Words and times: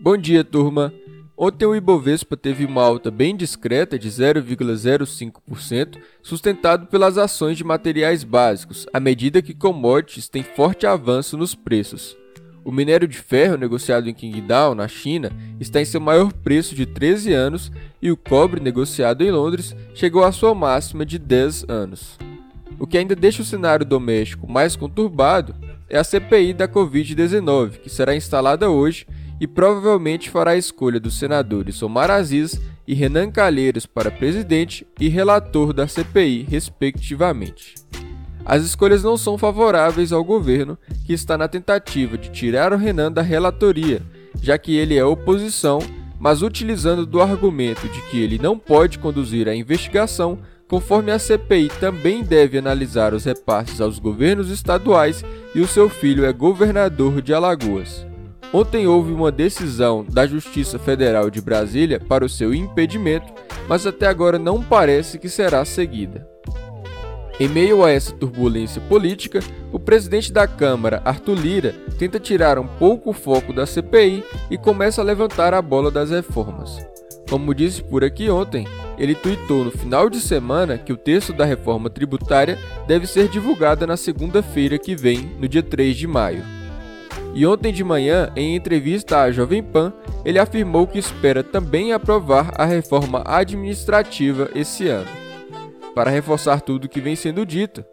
Bom 0.00 0.16
dia, 0.16 0.44
turma! 0.44 0.94
Ontem 1.36 1.66
o 1.66 1.74
Ibovespa 1.74 2.36
teve 2.36 2.64
uma 2.64 2.82
alta 2.82 3.10
bem 3.10 3.36
discreta 3.36 3.98
de 3.98 4.08
0,05%, 4.08 5.98
sustentado 6.22 6.86
pelas 6.86 7.18
ações 7.18 7.56
de 7.56 7.64
materiais 7.64 8.22
básicos, 8.22 8.86
à 8.92 9.00
medida 9.00 9.42
que 9.42 9.52
commodities 9.52 10.28
têm 10.28 10.44
forte 10.44 10.86
avanço 10.86 11.36
nos 11.36 11.56
preços. 11.56 12.16
O 12.64 12.70
minério 12.70 13.08
de 13.08 13.18
ferro 13.18 13.56
negociado 13.56 14.08
em 14.08 14.14
Qingdao, 14.14 14.72
na 14.72 14.86
China, 14.86 15.32
está 15.58 15.80
em 15.80 15.84
seu 15.84 16.00
maior 16.00 16.32
preço 16.32 16.76
de 16.76 16.86
13 16.86 17.32
anos 17.32 17.72
e 18.00 18.12
o 18.12 18.16
cobre 18.16 18.60
negociado 18.60 19.22
em 19.24 19.32
Londres 19.32 19.74
chegou 19.94 20.22
à 20.22 20.30
sua 20.30 20.54
máxima 20.54 21.04
de 21.04 21.18
10 21.18 21.64
anos. 21.68 22.16
O 22.78 22.86
que 22.86 22.98
ainda 22.98 23.16
deixa 23.16 23.42
o 23.42 23.44
cenário 23.44 23.84
doméstico 23.84 24.48
mais 24.48 24.76
conturbado 24.76 25.56
é 25.88 25.98
a 25.98 26.04
CPI 26.04 26.52
da 26.52 26.68
Covid-19, 26.68 27.80
que 27.80 27.90
será 27.90 28.14
instalada 28.14 28.70
hoje 28.70 29.04
e 29.40 29.46
provavelmente 29.46 30.30
fará 30.30 30.52
a 30.52 30.56
escolha 30.56 30.98
dos 30.98 31.18
senadores 31.18 31.82
Omar 31.82 32.10
Aziz 32.10 32.60
e 32.86 32.94
Renan 32.94 33.30
Calheiros 33.30 33.86
para 33.86 34.10
presidente 34.10 34.86
e 34.98 35.08
relator 35.08 35.72
da 35.72 35.86
CPI, 35.86 36.46
respectivamente. 36.48 37.74
As 38.44 38.64
escolhas 38.64 39.02
não 39.02 39.16
são 39.16 39.36
favoráveis 39.36 40.10
ao 40.10 40.24
governo, 40.24 40.78
que 41.04 41.12
está 41.12 41.36
na 41.36 41.46
tentativa 41.46 42.16
de 42.16 42.30
tirar 42.30 42.72
o 42.72 42.78
Renan 42.78 43.12
da 43.12 43.20
relatoria, 43.20 44.00
já 44.40 44.56
que 44.56 44.74
ele 44.74 44.96
é 44.96 45.04
oposição, 45.04 45.80
mas 46.18 46.42
utilizando 46.42 47.04
do 47.04 47.20
argumento 47.20 47.86
de 47.88 48.00
que 48.02 48.20
ele 48.20 48.38
não 48.38 48.58
pode 48.58 48.98
conduzir 48.98 49.48
a 49.48 49.54
investigação, 49.54 50.38
conforme 50.66 51.12
a 51.12 51.18
CPI 51.18 51.70
também 51.80 52.22
deve 52.22 52.58
analisar 52.58 53.14
os 53.14 53.24
repasses 53.24 53.80
aos 53.80 53.98
governos 53.98 54.50
estaduais 54.50 55.24
e 55.54 55.60
o 55.60 55.68
seu 55.68 55.88
filho 55.88 56.24
é 56.24 56.32
governador 56.32 57.22
de 57.22 57.32
Alagoas. 57.32 58.06
Ontem 58.52 58.86
houve 58.86 59.12
uma 59.12 59.30
decisão 59.30 60.04
da 60.08 60.26
Justiça 60.26 60.78
Federal 60.78 61.30
de 61.30 61.40
Brasília 61.40 62.00
para 62.00 62.24
o 62.24 62.28
seu 62.28 62.54
impedimento, 62.54 63.30
mas 63.68 63.86
até 63.86 64.06
agora 64.06 64.38
não 64.38 64.62
parece 64.62 65.18
que 65.18 65.28
será 65.28 65.64
seguida. 65.66 66.26
Em 67.38 67.46
meio 67.46 67.84
a 67.84 67.90
essa 67.90 68.12
turbulência 68.12 68.80
política, 68.80 69.40
o 69.70 69.78
presidente 69.78 70.32
da 70.32 70.48
Câmara, 70.48 71.02
Arthur 71.04 71.34
Lira, 71.34 71.74
tenta 71.98 72.18
tirar 72.18 72.58
um 72.58 72.66
pouco 72.66 73.10
o 73.10 73.12
foco 73.12 73.52
da 73.52 73.66
CPI 73.66 74.24
e 74.50 74.56
começa 74.56 75.02
a 75.02 75.04
levantar 75.04 75.52
a 75.52 75.62
bola 75.62 75.90
das 75.90 76.10
reformas. 76.10 76.84
Como 77.28 77.54
disse 77.54 77.82
por 77.82 78.02
aqui 78.02 78.30
ontem, 78.30 78.66
ele 78.96 79.14
tuitou 79.14 79.62
no 79.62 79.70
final 79.70 80.08
de 80.08 80.18
semana 80.20 80.78
que 80.78 80.92
o 80.92 80.96
texto 80.96 81.32
da 81.32 81.44
reforma 81.44 81.90
tributária 81.90 82.58
deve 82.86 83.06
ser 83.06 83.28
divulgada 83.28 83.86
na 83.86 83.96
segunda-feira 83.96 84.78
que 84.78 84.96
vem, 84.96 85.30
no 85.38 85.46
dia 85.46 85.62
3 85.62 85.96
de 85.96 86.06
maio. 86.06 86.57
E 87.34 87.46
ontem 87.46 87.72
de 87.72 87.84
manhã, 87.84 88.30
em 88.34 88.56
entrevista 88.56 89.20
à 89.20 89.30
Jovem 89.30 89.62
Pan, 89.62 89.92
ele 90.24 90.38
afirmou 90.38 90.86
que 90.86 90.98
espera 90.98 91.42
também 91.42 91.92
aprovar 91.92 92.52
a 92.56 92.64
reforma 92.64 93.22
administrativa 93.24 94.50
esse 94.54 94.88
ano. 94.88 95.08
Para 95.94 96.10
reforçar 96.10 96.60
tudo 96.60 96.84
o 96.84 96.88
que 96.88 97.00
vem 97.00 97.16
sendo 97.16 97.46
dito, 97.46 97.84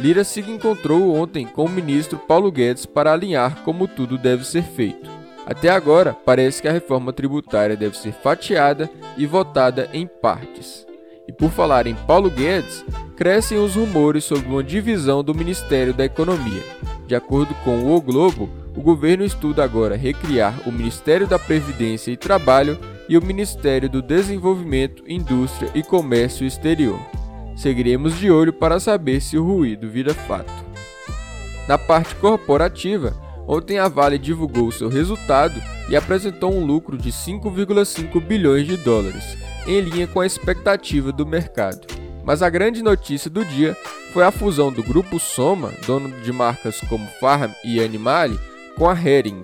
Lira 0.00 0.24
se 0.24 0.40
encontrou 0.40 1.14
ontem 1.14 1.46
com 1.46 1.64
o 1.64 1.68
ministro 1.68 2.18
Paulo 2.18 2.50
Guedes 2.50 2.84
para 2.84 3.12
alinhar 3.12 3.62
como 3.62 3.86
tudo 3.86 4.18
deve 4.18 4.44
ser 4.44 4.62
feito. 4.62 5.08
Até 5.46 5.68
agora, 5.68 6.16
parece 6.24 6.62
que 6.62 6.68
a 6.68 6.72
reforma 6.72 7.12
tributária 7.12 7.76
deve 7.76 7.96
ser 7.96 8.12
fatiada 8.12 8.90
e 9.16 9.26
votada 9.26 9.88
em 9.92 10.06
partes. 10.06 10.86
E 11.28 11.32
por 11.32 11.50
falar 11.50 11.86
em 11.86 11.94
Paulo 11.94 12.30
Guedes, 12.30 12.84
crescem 13.16 13.58
os 13.58 13.76
rumores 13.76 14.24
sobre 14.24 14.48
uma 14.48 14.64
divisão 14.64 15.22
do 15.22 15.34
Ministério 15.34 15.94
da 15.94 16.04
Economia. 16.04 16.62
De 17.06 17.14
acordo 17.14 17.54
com 17.62 17.94
o 17.94 18.00
Globo, 18.00 18.48
o 18.76 18.82
governo 18.82 19.24
estuda 19.24 19.62
agora 19.62 19.96
recriar 19.96 20.54
o 20.66 20.72
Ministério 20.72 21.26
da 21.26 21.38
Previdência 21.38 22.10
e 22.10 22.16
Trabalho 22.16 22.78
e 23.08 23.16
o 23.16 23.24
Ministério 23.24 23.88
do 23.88 24.02
Desenvolvimento, 24.02 25.04
Indústria 25.06 25.70
e 25.74 25.82
Comércio 25.82 26.46
Exterior. 26.46 26.98
Seguiremos 27.56 28.18
de 28.18 28.30
olho 28.30 28.52
para 28.52 28.80
saber 28.80 29.20
se 29.20 29.38
o 29.38 29.44
ruído 29.44 29.88
vira 29.88 30.12
fato. 30.12 30.52
Na 31.68 31.78
parte 31.78 32.14
corporativa, 32.16 33.14
ontem 33.46 33.78
a 33.78 33.88
Vale 33.88 34.18
divulgou 34.18 34.72
seu 34.72 34.88
resultado 34.88 35.62
e 35.88 35.94
apresentou 35.94 36.52
um 36.52 36.64
lucro 36.64 36.98
de 36.98 37.12
5,5 37.12 38.20
bilhões 38.20 38.66
de 38.66 38.76
dólares, 38.76 39.38
em 39.66 39.80
linha 39.80 40.06
com 40.06 40.20
a 40.20 40.26
expectativa 40.26 41.12
do 41.12 41.24
mercado. 41.24 41.86
Mas 42.24 42.42
a 42.42 42.50
grande 42.50 42.82
notícia 42.82 43.30
do 43.30 43.44
dia 43.44 43.76
foi 44.12 44.24
a 44.24 44.32
fusão 44.32 44.72
do 44.72 44.82
grupo 44.82 45.20
Soma, 45.20 45.70
dono 45.86 46.10
de 46.22 46.32
marcas 46.32 46.80
como 46.88 47.06
Farm 47.20 47.52
e 47.62 47.82
Animale, 47.82 48.38
com 48.76 48.88
a 48.88 48.92
Hering. 48.92 49.42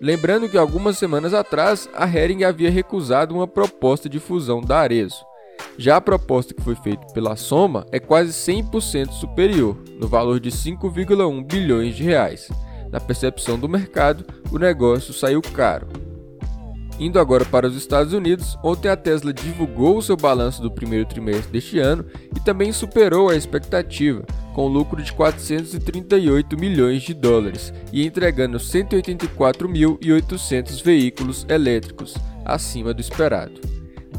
Lembrando 0.00 0.48
que 0.48 0.56
algumas 0.56 0.96
semanas 0.96 1.34
atrás 1.34 1.88
a 1.94 2.06
Hering 2.06 2.44
havia 2.44 2.70
recusado 2.70 3.34
uma 3.34 3.48
proposta 3.48 4.08
de 4.08 4.20
fusão 4.20 4.60
da 4.60 4.78
Arezo. 4.78 5.26
Já 5.76 5.96
a 5.96 6.00
proposta 6.00 6.54
que 6.54 6.62
foi 6.62 6.74
feita 6.76 7.06
pela 7.12 7.36
Soma 7.36 7.86
é 7.90 7.98
quase 7.98 8.32
100% 8.32 9.10
superior, 9.10 9.76
no 9.98 10.06
valor 10.06 10.38
de 10.38 10.50
5,1 10.50 11.44
bilhões 11.44 11.96
de 11.96 12.04
reais. 12.04 12.48
Na 12.90 13.00
percepção 13.00 13.58
do 13.58 13.68
mercado, 13.68 14.24
o 14.50 14.58
negócio 14.58 15.12
saiu 15.12 15.42
caro. 15.42 15.88
Indo 16.98 17.20
agora 17.20 17.44
para 17.44 17.68
os 17.68 17.76
Estados 17.76 18.12
Unidos, 18.12 18.58
ontem 18.62 18.88
a 18.88 18.96
Tesla 18.96 19.32
divulgou 19.32 19.96
o 19.96 20.02
seu 20.02 20.16
balanço 20.16 20.60
do 20.60 20.70
primeiro 20.70 21.06
trimestre 21.06 21.52
deste 21.52 21.78
ano 21.78 22.04
e 22.34 22.40
também 22.40 22.72
superou 22.72 23.28
a 23.28 23.36
expectativa, 23.36 24.24
com 24.58 24.66
lucro 24.66 25.00
de 25.00 25.12
438 25.12 26.58
milhões 26.58 27.02
de 27.02 27.14
dólares 27.14 27.72
e 27.92 28.04
entregando 28.04 28.58
184.800 28.58 30.82
veículos 30.82 31.46
elétricos, 31.48 32.16
acima 32.44 32.92
do 32.92 33.00
esperado. 33.00 33.60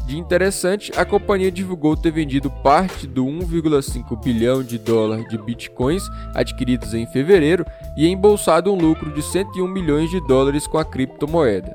De 0.06 0.16
interessante, 0.16 0.90
a 0.96 1.04
companhia 1.04 1.52
divulgou 1.52 1.94
ter 1.94 2.10
vendido 2.10 2.50
parte 2.50 3.06
do 3.06 3.26
1,5 3.26 4.18
bilhão 4.24 4.62
de 4.62 4.78
dólares 4.78 5.28
de 5.28 5.36
bitcoins 5.36 6.04
adquiridos 6.34 6.94
em 6.94 7.06
fevereiro 7.06 7.66
e 7.94 8.08
embolsado 8.08 8.72
um 8.72 8.80
lucro 8.80 9.12
de 9.12 9.20
101 9.20 9.68
milhões 9.68 10.08
de 10.08 10.26
dólares 10.26 10.66
com 10.66 10.78
a 10.78 10.86
criptomoeda. 10.86 11.74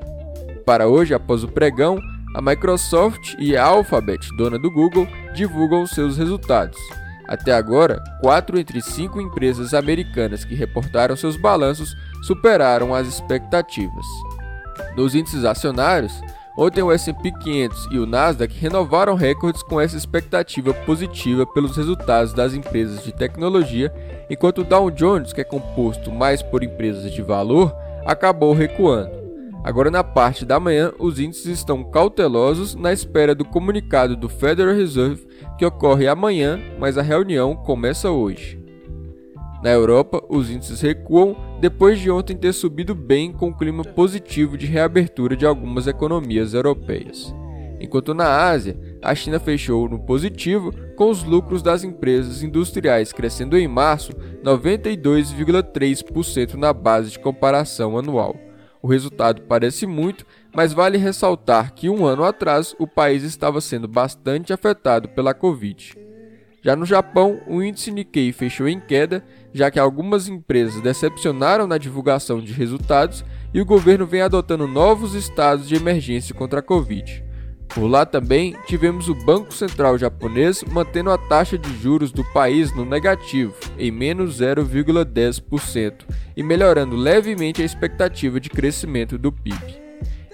Para 0.64 0.88
hoje, 0.88 1.14
após 1.14 1.44
o 1.44 1.48
pregão, 1.48 2.00
a 2.34 2.42
Microsoft 2.42 3.36
e 3.38 3.56
a 3.56 3.64
Alphabet, 3.64 4.28
dona 4.36 4.58
do 4.58 4.72
Google, 4.72 5.06
divulgam 5.36 5.86
seus 5.86 6.18
resultados. 6.18 6.76
Até 7.28 7.52
agora, 7.52 8.02
quatro 8.20 8.58
entre 8.58 8.80
cinco 8.80 9.20
empresas 9.20 9.74
americanas 9.74 10.44
que 10.44 10.54
reportaram 10.54 11.16
seus 11.16 11.36
balanços 11.36 11.96
superaram 12.22 12.94
as 12.94 13.06
expectativas. 13.08 14.06
Nos 14.96 15.14
índices 15.14 15.44
acionários, 15.44 16.20
ontem 16.56 16.82
o 16.82 16.92
S&P 16.92 17.32
500 17.32 17.88
e 17.90 17.98
o 17.98 18.06
Nasdaq 18.06 18.56
renovaram 18.58 19.14
recordes 19.14 19.62
com 19.62 19.80
essa 19.80 19.96
expectativa 19.96 20.72
positiva 20.72 21.44
pelos 21.44 21.76
resultados 21.76 22.32
das 22.32 22.54
empresas 22.54 23.02
de 23.02 23.12
tecnologia, 23.12 23.92
enquanto 24.30 24.62
o 24.62 24.64
Dow 24.64 24.90
Jones, 24.90 25.32
que 25.32 25.40
é 25.40 25.44
composto 25.44 26.12
mais 26.12 26.42
por 26.42 26.62
empresas 26.62 27.12
de 27.12 27.22
valor, 27.22 27.74
acabou 28.06 28.54
recuando. 28.54 29.25
Agora, 29.66 29.90
na 29.90 30.02
parte 30.04 30.46
da 30.46 30.60
manhã, 30.60 30.92
os 30.96 31.18
índices 31.18 31.58
estão 31.58 31.82
cautelosos 31.82 32.76
na 32.76 32.92
espera 32.92 33.34
do 33.34 33.44
comunicado 33.44 34.16
do 34.16 34.28
Federal 34.28 34.72
Reserve, 34.72 35.26
que 35.58 35.66
ocorre 35.66 36.06
amanhã, 36.06 36.60
mas 36.78 36.96
a 36.96 37.02
reunião 37.02 37.56
começa 37.56 38.08
hoje. 38.08 38.64
Na 39.64 39.70
Europa, 39.70 40.22
os 40.28 40.48
índices 40.48 40.80
recuam 40.80 41.36
depois 41.60 41.98
de 41.98 42.08
ontem 42.08 42.36
ter 42.36 42.52
subido 42.52 42.94
bem 42.94 43.32
com 43.32 43.48
o 43.48 43.56
clima 43.56 43.82
positivo 43.82 44.56
de 44.56 44.66
reabertura 44.66 45.36
de 45.36 45.44
algumas 45.44 45.88
economias 45.88 46.54
europeias. 46.54 47.34
Enquanto 47.80 48.14
na 48.14 48.48
Ásia, 48.48 48.78
a 49.02 49.12
China 49.16 49.40
fechou 49.40 49.88
no 49.88 49.98
positivo, 49.98 50.72
com 50.94 51.10
os 51.10 51.24
lucros 51.24 51.60
das 51.60 51.82
empresas 51.82 52.40
industriais 52.40 53.12
crescendo 53.12 53.58
em 53.58 53.66
março 53.66 54.12
92,3% 54.44 56.54
na 56.54 56.72
base 56.72 57.10
de 57.10 57.18
comparação 57.18 57.98
anual. 57.98 58.45
O 58.86 58.88
resultado 58.88 59.42
parece 59.42 59.84
muito, 59.84 60.24
mas 60.54 60.72
vale 60.72 60.96
ressaltar 60.96 61.74
que 61.74 61.90
um 61.90 62.06
ano 62.06 62.22
atrás 62.22 62.72
o 62.78 62.86
país 62.86 63.24
estava 63.24 63.60
sendo 63.60 63.88
bastante 63.88 64.52
afetado 64.52 65.08
pela 65.08 65.34
Covid. 65.34 65.98
Já 66.62 66.76
no 66.76 66.86
Japão, 66.86 67.40
o 67.48 67.60
índice 67.60 67.90
Nikkei 67.90 68.30
fechou 68.30 68.68
em 68.68 68.78
queda, 68.78 69.24
já 69.52 69.72
que 69.72 69.80
algumas 69.80 70.28
empresas 70.28 70.80
decepcionaram 70.80 71.66
na 71.66 71.78
divulgação 71.78 72.40
de 72.40 72.52
resultados 72.52 73.24
e 73.52 73.60
o 73.60 73.66
governo 73.66 74.06
vem 74.06 74.20
adotando 74.20 74.68
novos 74.68 75.14
estados 75.14 75.66
de 75.66 75.74
emergência 75.74 76.32
contra 76.32 76.60
a 76.60 76.62
Covid. 76.62 77.25
Por 77.76 77.88
lá 77.88 78.06
também 78.06 78.56
tivemos 78.66 79.06
o 79.10 79.14
Banco 79.14 79.52
Central 79.52 79.98
japonês 79.98 80.64
mantendo 80.64 81.10
a 81.10 81.18
taxa 81.18 81.58
de 81.58 81.76
juros 81.76 82.10
do 82.10 82.24
país 82.32 82.74
no 82.74 82.86
negativo, 82.86 83.54
em 83.78 83.90
menos 83.90 84.40
0,10%, 84.40 86.06
e 86.34 86.42
melhorando 86.42 86.96
levemente 86.96 87.60
a 87.60 87.66
expectativa 87.66 88.40
de 88.40 88.48
crescimento 88.48 89.18
do 89.18 89.30
PIB. 89.30 89.78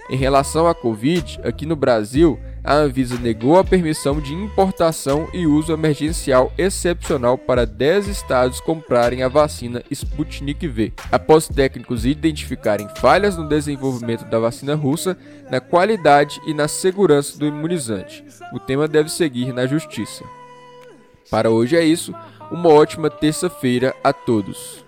Em 0.09 0.15
relação 0.15 0.67
à 0.67 0.73
Covid, 0.73 1.41
aqui 1.43 1.65
no 1.65 1.75
Brasil, 1.75 2.39
a 2.63 2.75
Anvisa 2.75 3.19
negou 3.19 3.59
a 3.59 3.63
permissão 3.63 4.21
de 4.21 4.33
importação 4.33 5.27
e 5.33 5.45
uso 5.45 5.73
emergencial 5.73 6.51
excepcional 6.57 7.37
para 7.37 7.65
10 7.65 8.07
estados 8.07 8.61
comprarem 8.61 9.21
a 9.21 9.27
vacina 9.27 9.83
Sputnik 9.91 10.67
V, 10.67 10.93
após 11.11 11.47
técnicos 11.47 12.05
identificarem 12.05 12.87
falhas 12.97 13.35
no 13.35 13.49
desenvolvimento 13.49 14.25
da 14.25 14.39
vacina 14.39 14.75
russa, 14.75 15.17
na 15.51 15.59
qualidade 15.59 16.39
e 16.47 16.53
na 16.53 16.67
segurança 16.67 17.37
do 17.37 17.45
imunizante. 17.45 18.23
O 18.53 18.59
tema 18.59 18.87
deve 18.87 19.09
seguir 19.09 19.51
na 19.51 19.67
justiça. 19.67 20.23
Para 21.29 21.49
hoje 21.49 21.75
é 21.75 21.83
isso. 21.83 22.13
Uma 22.51 22.69
ótima 22.69 23.09
terça-feira 23.09 23.93
a 24.03 24.13
todos. 24.13 24.82